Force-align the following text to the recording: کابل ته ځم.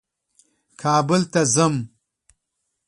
کابل 0.81 1.21
ته 1.31 1.41
ځم. 1.53 1.75